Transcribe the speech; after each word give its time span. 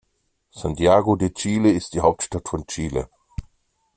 Santiago 0.49 1.15
de 1.15 1.29
Chile 1.29 1.69
ist 1.73 1.93
die 1.93 1.99
Hauptstadt 2.01 2.49
von 2.49 2.65
Chile. 2.65 3.07